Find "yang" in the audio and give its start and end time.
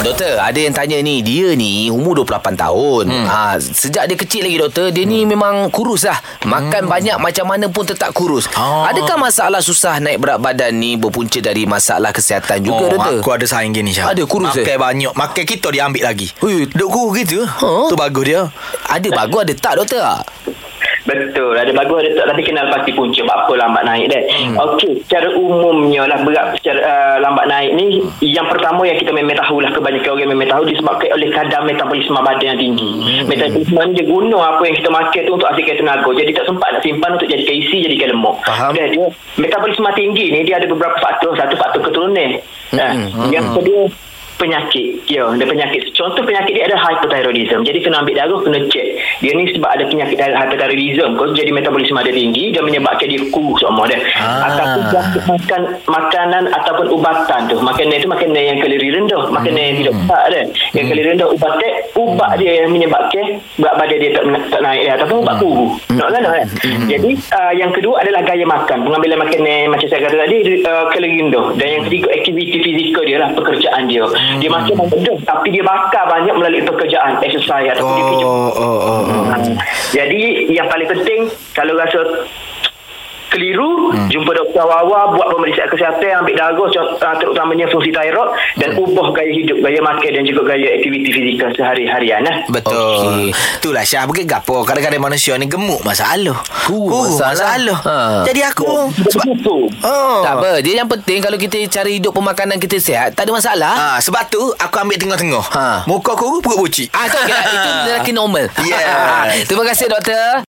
0.56-0.72, 28.22-28.46, 28.86-28.94, 32.54-32.58, 34.62-34.76, 43.34-43.46, 58.40-58.58, 59.60-59.76, 60.74-60.86, 62.64-62.68, 67.54-67.70, 71.68-71.82, 80.54-80.70, 100.82-100.88